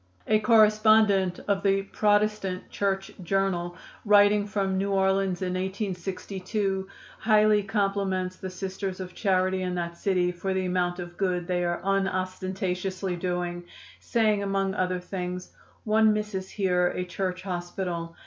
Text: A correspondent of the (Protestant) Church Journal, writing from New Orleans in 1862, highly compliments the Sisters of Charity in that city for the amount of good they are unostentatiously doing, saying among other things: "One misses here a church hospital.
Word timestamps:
A 0.25 0.39
correspondent 0.39 1.39
of 1.47 1.61
the 1.61 1.83
(Protestant) 1.83 2.71
Church 2.71 3.11
Journal, 3.21 3.75
writing 4.03 4.47
from 4.47 4.75
New 4.75 4.89
Orleans 4.89 5.43
in 5.43 5.53
1862, 5.53 6.87
highly 7.19 7.61
compliments 7.61 8.37
the 8.37 8.49
Sisters 8.49 8.99
of 8.99 9.13
Charity 9.13 9.61
in 9.61 9.75
that 9.75 9.95
city 9.95 10.31
for 10.31 10.55
the 10.55 10.65
amount 10.65 10.97
of 10.97 11.17
good 11.17 11.45
they 11.45 11.63
are 11.63 11.81
unostentatiously 11.83 13.15
doing, 13.15 13.63
saying 13.99 14.41
among 14.41 14.73
other 14.73 14.99
things: 14.99 15.51
"One 15.83 16.13
misses 16.13 16.49
here 16.49 16.87
a 16.87 17.05
church 17.05 17.43
hospital. 17.43 18.15